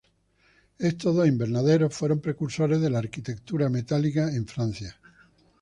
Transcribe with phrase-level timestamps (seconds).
[0.79, 4.99] Estos dos invernaderos fueron precursores de la arquitectura metálica en Francia.